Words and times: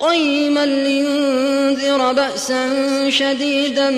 قيما 0.00 0.66
لينذر 0.66 2.12
بأسا 2.12 2.70
شديدا 3.10 3.90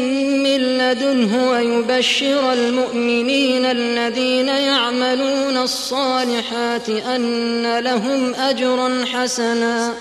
من 0.42 0.78
لدنه 0.78 1.50
ويبشر 1.50 2.52
المؤمنين 2.52 3.64
الذين 3.64 4.48
يعملون 4.48 5.56
الصالحات 5.56 6.88
أن 6.88 7.78
لهم 7.78 8.34
أجرا 8.34 9.04
حسنا 9.12 9.94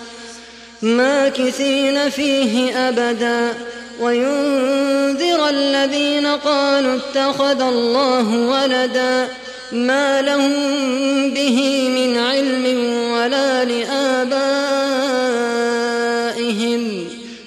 ماكثين 0.81 2.09
فيه 2.09 2.89
أبدا. 2.89 3.53
وينذر 4.01 5.49
الذين 5.49 6.25
قالوا 6.25 6.95
اتخذ 6.95 7.61
الله 7.61 8.35
ولدا 8.35 9.27
ما 9.71 10.21
لهم 10.21 10.53
به 11.33 11.89
من 11.89 12.17
علم 12.17 12.65
ولا 13.11 13.65
لآبائهم 13.65 14.88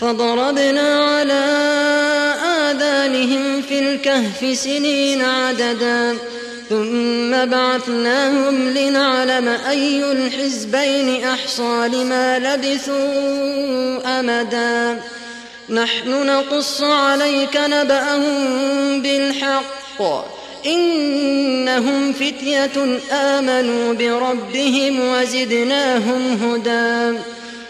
فضربنا 0.00 1.04
على 1.04 1.44
آذانهم 2.70 3.62
في 3.62 3.78
الكهف 3.78 4.58
سنين 4.58 5.22
عددا 5.22 6.16
ثم 6.68 7.44
بعثناهم 7.44 8.68
لنعلم 8.68 9.48
أي 9.48 10.12
الحزبين 10.12 11.24
أحصى 11.24 11.88
لما 11.92 12.38
لبثوا 12.38 14.20
أمدا. 14.20 15.00
نحن 15.70 16.26
نقص 16.26 16.82
عليك 16.82 17.60
نبأهم 17.66 19.02
بالحق 19.02 20.02
إنهم 20.66 22.12
فتية 22.12 23.00
آمنوا 23.12 23.94
بربهم 23.94 25.00
وزدناهم 25.00 26.38
هدى. 26.42 27.18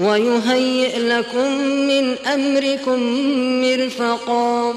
ويهيئ 0.00 0.98
لكم 0.98 1.52
من 1.62 2.18
أمركم 2.18 3.00
مرفقا 3.60 4.74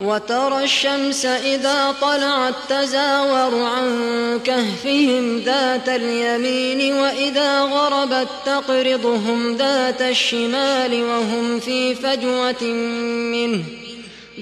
وترى 0.00 0.64
الشمس 0.64 1.26
إذا 1.26 1.94
طلعت 2.00 2.54
تزاور 2.68 3.62
عن 3.62 4.40
كهفهم 4.44 5.38
ذات 5.38 5.88
اليمين 5.88 6.94
وإذا 6.94 7.60
غربت 7.60 8.28
تقرضهم 8.46 9.56
ذات 9.56 10.02
الشمال 10.02 11.02
وهم 11.02 11.60
في 11.60 11.94
فجوة 11.94 12.64
منه. 13.32 13.62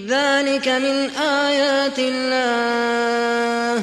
ذلك 0.08 0.68
من 0.68 1.10
آيات 1.20 1.98
الله. 1.98 3.82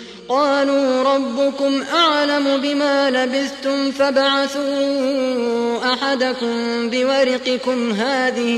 قالوا 0.31 1.03
ربكم 1.03 1.83
أعلم 1.93 2.57
بما 2.57 3.09
لبثتم 3.09 3.91
فابعثوا 3.91 5.93
أحدكم 5.93 6.89
بورقكم 6.89 7.91
هذه 7.91 8.55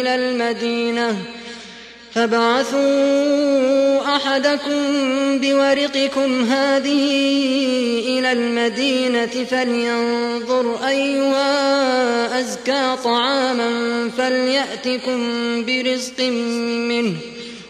إلى 0.00 0.14
المدينة. 0.14 1.16
فابعثوا 2.14 4.16
أحدكم 4.16 4.80
بورقكم 5.38 6.44
هذه 6.44 7.08
إلى 8.08 8.32
المدينة 8.32 9.44
فلينظر 9.50 10.88
أيها 10.88 12.40
أزكى 12.40 12.96
طعاما 13.04 13.70
فليأتكم 14.18 15.20
برزق 15.64 16.20
منه. 16.88 17.14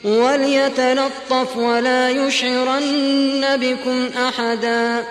وليتلطف 0.05 1.56
ولا 1.56 2.11
يشعرن 2.11 3.44
بكم 3.56 4.08
أحدا. 4.29 5.05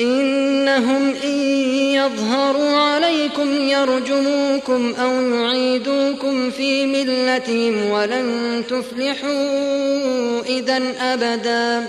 إنهم 0.00 1.14
إن 1.24 1.38
يظهروا 1.94 2.76
عليكم 2.76 3.68
يرجموكم 3.68 4.94
أو 5.00 5.22
يعيدوكم 5.22 6.50
في 6.50 6.86
ملتهم 6.86 7.90
ولن 7.90 8.62
تفلحوا 8.68 10.42
إذا 10.46 10.82
أبدا. 11.00 11.88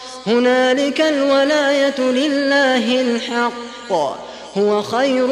هنالك 0.27 1.01
الولاية 1.01 1.99
لله 1.99 3.01
الحق. 3.01 3.91
هو 4.57 4.81
خير 4.81 5.27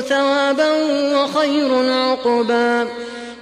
ثوابا 0.00 0.72
وخير 1.14 1.92
عقبا. 1.92 2.88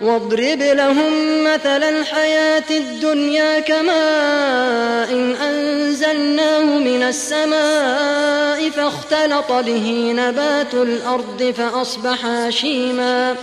واضرب 0.02 0.62
لهم 0.62 1.44
مثل 1.44 1.82
الحياة 1.82 2.70
الدنيا 2.70 3.60
كماء 3.60 5.12
إن 5.12 5.34
أنزلناه 5.34 6.64
من 6.64 7.02
السماء 7.02 8.70
فاختلط 8.70 9.52
به 9.52 10.12
نبات 10.16 10.74
الأرض 10.74 11.54
فأصبح 11.56 12.26
هشيما 12.26 13.36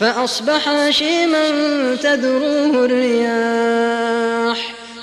فأصبح 0.00 0.68
هشيما 0.68 1.50
تذروه 2.02 2.84
الرياح. 2.84 4.03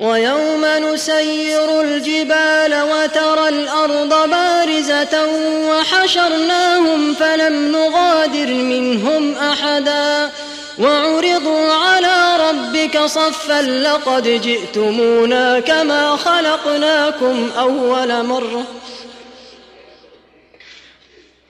ويوم 0.00 0.64
نسير 0.64 1.80
الجبال 1.80 2.82
وترى 2.82 3.48
الأرض 3.48 4.30
بارزة 4.30 5.26
وحشرناهم 5.68 7.14
فلم 7.14 7.72
نغادر 7.72 8.46
منهم 8.46 9.34
أحدا 9.34 10.30
وعرضوا 10.78 11.72
على 11.72 12.36
ربك 12.48 12.98
صفا 12.98 13.62
لقد 13.62 14.40
جئتمونا 14.42 15.60
كما 15.60 16.16
خلقناكم 16.16 17.50
أول 17.58 18.26
مرة 18.26 18.64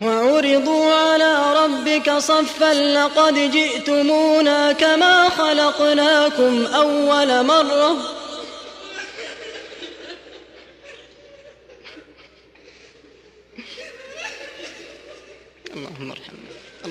وعرضوا 0.00 0.94
على 0.94 1.64
ربك 1.64 2.10
صفا 2.18 2.74
لقد 2.74 3.34
جئتمونا 3.34 4.72
كما 4.72 5.28
خلقناكم 5.28 6.66
أول 6.74 7.46
مرة 7.46 8.19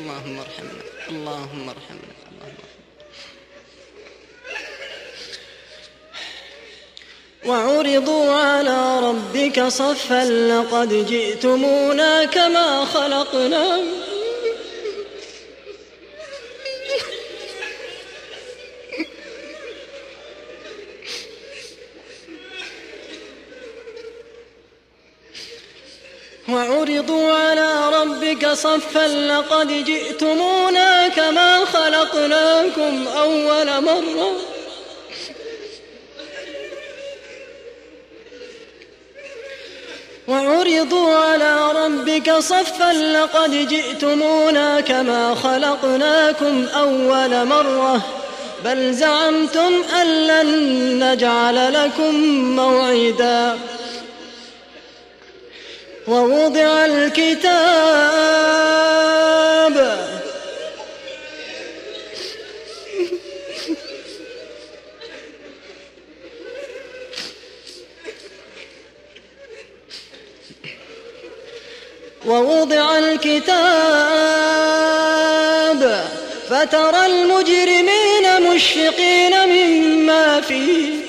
اللهم 0.10 0.40
ارحمنا. 0.40 0.84
اللهم 1.10 1.70
ارحمنا. 1.70 2.20
وعرضوا 7.46 8.34
على 8.34 9.00
ربك 9.00 9.68
صفا 9.68 10.24
لقد 10.26 11.06
جئتمونا 11.10 12.26
كما 12.26 12.86
خلقناكم 12.86 14.19
وعرضوا 26.54 27.34
على 27.34 27.90
ربك 28.02 28.48
صفا 28.48 29.08
لقد 29.08 29.68
جئتمونا 29.68 31.08
كما 31.08 31.66
خلقناكم 31.66 33.08
أول 33.08 33.84
مرة. 33.84 34.32
وعرضوا 40.28 41.16
على 41.16 41.72
ربك 41.72 42.32
صفا 42.32 42.94
لقد 42.94 43.68
جئتمونا 43.68 44.82
كما 44.82 45.36
خلقناكم 45.36 46.68
أول 46.76 47.46
مرة. 47.46 48.02
بل 48.66 48.94
زعمتم 48.94 49.84
أن 50.02 50.28
لن 50.28 50.50
نجعل 51.04 51.74
لكم 51.74 52.16
موعدا. 52.56 53.58
ووضع 56.10 56.86
الكتاب. 56.86 58.00
ووضع 72.26 72.98
الكتاب. 72.98 73.60
فترى 76.50 77.06
المجرمين 77.06 78.42
مشفقين 78.54 79.34
مما 79.50 80.42
فيه. 80.42 81.09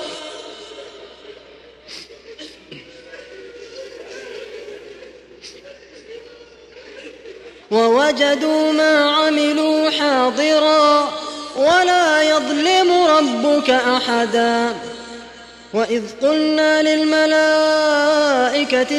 ووجدوا 7.91 8.71
ما 8.71 9.11
عملوا 9.11 9.89
حاضرا 9.89 11.09
ولا 11.55 12.21
يظلم 12.21 12.91
ربك 12.91 13.69
أحداً. 13.69 14.73
وإذ 15.73 16.01
قلنا 16.21 16.81
للملائكة 16.81 17.39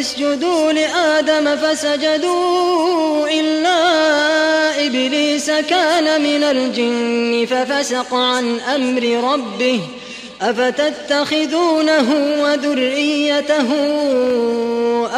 اسجدوا 0.01 0.73
لآدم 0.73 1.57
فسجدوا 1.57 3.29
إلا 3.29 3.77
إبليس 4.87 5.51
كان 5.51 6.23
من 6.23 6.43
الجن 6.45 7.47
ففسق 7.51 8.15
عن 8.15 8.61
أمر 8.61 9.33
ربه 9.33 9.81
أفتتخذونه 10.43 12.37
وذريته 12.43 13.69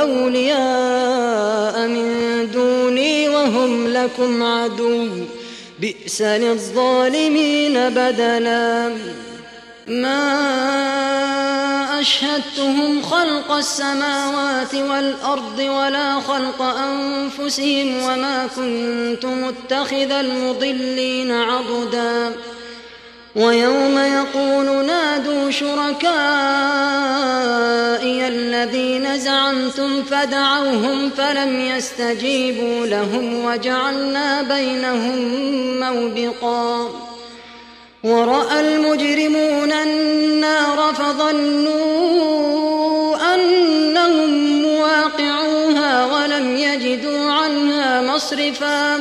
أولياء 0.00 1.86
من 1.86 2.48
دوني 2.52 2.73
وهم 3.64 3.88
لكم 3.88 4.42
عدو. 4.42 5.08
بئس 5.80 6.22
للظالمين 6.22 7.88
بدلاً. 7.88 8.96
ما 9.88 10.40
أشهدتهم 12.00 13.02
خلق 13.02 13.52
السماوات 13.52 14.74
والأرض 14.74 15.58
ولا 15.58 16.20
خلق 16.20 16.62
أنفسهم 16.62 18.02
وما 18.02 18.46
كنت 18.56 19.26
متخذ 19.26 20.10
المضلين 20.10 21.30
عضدا. 21.30 22.32
ويوم 23.36 23.98
يقول 23.98 24.86
نادوا 24.86 25.50
شركائي 25.50 26.04
الذين 28.28 29.18
زعمتم 29.18 30.02
فدعوهم 30.02 31.10
فلم 31.10 31.60
يستجيبوا 31.60 32.86
لهم 32.86 33.44
وجعلنا 33.44 34.42
بينهم 34.42 35.18
موبقا. 35.80 36.90
ورأى 38.04 38.60
المجرمون 38.60 39.72
النار 39.72 40.94
فظنوا 40.94 41.74
أنهم 43.34 44.62
مواقعوها 44.62 46.06
ولم 46.06 46.56
يجدوا 46.56 47.30
عنها 47.32 48.02
مصرفا. 48.14 49.00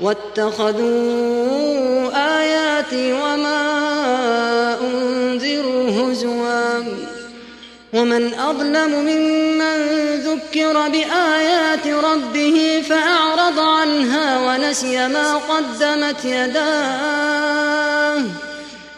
واتخذوا 0.00 1.44
آياتي 2.40 3.12
وما 3.12 4.80
أنذروا 4.80 5.90
هزوا. 5.90 6.82
ومن 7.92 8.34
أظلم 8.34 8.90
ممن 8.90 9.78
ذكر 10.16 10.88
بآيات 10.88 11.86
ربه 11.86 12.82
فأعرض 12.88 13.58
عنها 13.58 14.40
ونسي 14.40 15.08
ما 15.08 15.36
قدمت 15.36 16.24
يداه. 16.24 18.22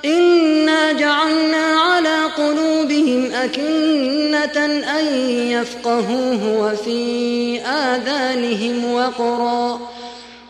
إنا 0.04 0.92
جعلنا 0.92 1.80
على 1.80 2.24
قلوبهم 2.36 3.32
أكنة 3.32 4.64
أن 4.98 5.06
يفقهوه 5.50 6.60
وفي 6.60 7.60
آذانهم 7.60 8.92
وقرا. 8.92 9.95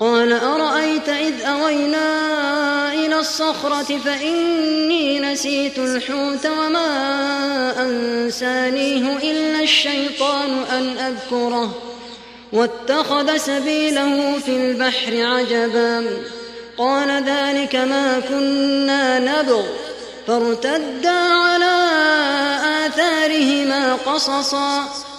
قال 0.00 0.32
أرأيت 0.32 1.08
إذ 1.08 1.42
أوينا 1.42 2.92
إلى 2.92 3.18
الصخرة 3.18 3.98
فإني 3.98 5.20
نسيت 5.20 5.78
الحوت 5.78 6.46
وما 6.46 7.82
أنسانيه 7.82 9.16
إلا 9.16 9.60
الشيطان 9.60 10.50
أن 10.72 10.98
أذكره 10.98 11.74
واتخذ 12.52 13.36
سبيله 13.36 14.38
في 14.38 14.56
البحر 14.56 15.26
عجبا 15.26 16.06
قال 16.78 17.08
ذلك 17.24 17.76
ما 17.76 18.20
كنا 18.28 19.18
نبغ 19.18 19.62
فارتدا 20.26 21.10
على 21.10 21.76
آثارهما 22.86 23.94
قصصا 23.94 24.84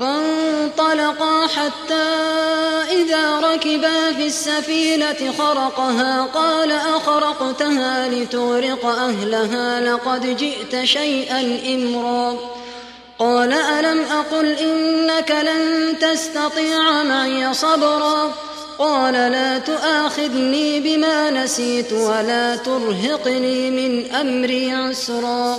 فانطلقا 0.00 1.46
حتى 1.46 2.04
إذا 2.90 3.40
ركبا 3.40 4.12
في 4.12 4.26
السفينة 4.26 5.32
خرقها 5.38 6.22
قال 6.34 6.72
أخرقتها 6.72 8.08
لتغرق 8.08 8.86
أهلها 8.86 9.80
لقد 9.80 10.36
جئت 10.36 10.84
شيئا 10.84 11.60
إمرا. 11.74 12.38
قال 13.18 13.52
ألم 13.52 14.00
أقل 14.00 14.46
إنك 14.46 15.30
لن 15.30 15.94
تستطيع 15.98 17.02
معي 17.02 17.54
صبرا؟ 17.54 18.32
قال 18.78 19.14
لا 19.14 19.58
تؤاخذني 19.58 20.80
بما 20.80 21.30
نسيت 21.30 21.92
ولا 21.92 22.56
ترهقني 22.56 23.70
من 23.70 24.14
أمري 24.14 24.72
عسرا. 24.72 25.58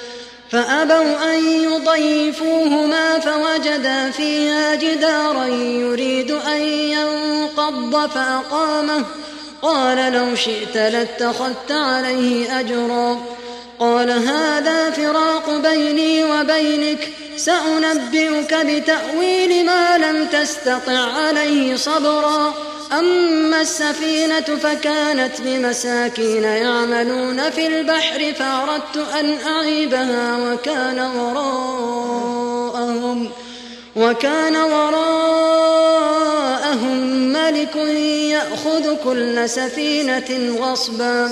أن 1.23 1.45
يضيفوهما 1.45 3.19
فوجدا 3.19 4.11
فيها 4.11 4.75
جدارا 4.75 5.45
يريد 5.45 6.31
أن 6.31 6.61
ينقض 6.61 8.09
فأقامه. 8.09 9.05
قال 9.61 10.13
لو 10.13 10.35
شئت 10.35 10.77
لاتخذت 10.77 11.71
عليه 11.71 12.59
أجرا. 12.59 13.19
قال 13.81 14.09
هذا 14.11 14.91
فراق 14.91 15.57
بيني 15.57 16.23
وبينك 16.23 17.09
سأنبئك 17.37 18.53
بتأويل 18.53 19.65
ما 19.65 19.97
لم 19.97 20.27
تستطع 20.27 20.99
عليه 20.99 21.75
صبرا. 21.75 22.53
أما 22.99 23.61
السفينة 23.61 24.41
فكانت 24.41 25.39
لمساكين 25.39 26.43
يعملون 26.43 27.49
في 27.49 27.67
البحر 27.67 28.33
فأردت 28.39 28.97
أن 29.19 29.37
أعيبها 29.47 30.37
وكان 30.37 30.99
وراءهم 31.17 32.11
وكان 33.95 34.55
وراءهم 34.55 35.11
ملك 37.33 37.75
يأخذ 38.31 38.95
كل 39.03 39.49
سفينة 39.49 40.57
غصبا. 40.59 41.31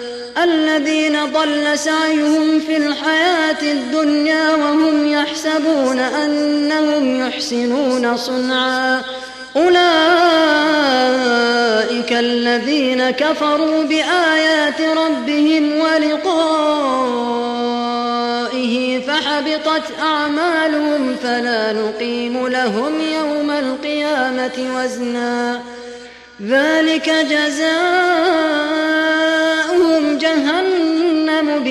الذين 0.37 1.25
ضل 1.25 1.79
سعيهم 1.79 2.59
في 2.59 2.77
الحياة 2.77 3.61
الدنيا 3.61 4.55
وهم 4.55 5.07
يحسبون 5.07 5.99
أنهم 5.99 7.27
يحسنون 7.27 8.17
صنعا. 8.17 9.01
أولئك 9.55 9.81
الذين 12.13 13.09
كفروا 13.09 13.83
بآيات 13.83 14.81
ربهم 14.81 15.79
ولقائه 15.79 16.71
فحبطت 19.07 19.83
أعمالهم 20.01 21.15
فلا 21.23 21.73
نقيم 21.73 22.47
لهم 22.47 23.01
يوم 23.01 23.51
القيامة 23.51 24.57
وزنا. 24.75 25.61
ذلك 26.41 27.09
جهنم 27.09 29.00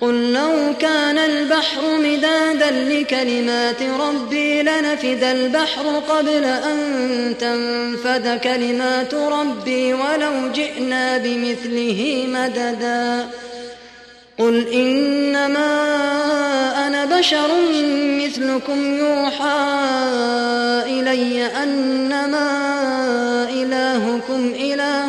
قل 0.00 0.32
لو 0.32 0.74
كان 0.78 1.18
البحر 1.18 1.82
مدادا 1.98 2.70
لكلمات 2.70 3.82
ربي 3.82 4.62
لنفد 4.62 5.22
البحر 5.22 6.02
قبل 6.08 6.44
أن 6.44 6.78
تنفد 7.40 8.40
كلمات 8.40 9.14
ربي 9.14 9.94
ولو 9.94 10.52
جئنا 10.54 11.18
بمثله 11.18 12.24
مددا. 12.28 13.28
قل 14.38 14.68
إنما 14.68 15.86
أنا 16.86 17.18
بشر 17.18 17.48
مثلكم 18.24 18.98
يوحى 18.98 19.66
إلي 20.86 21.46
أنما 21.46 22.48
إلهكم 23.50 24.52
إله 24.60 25.08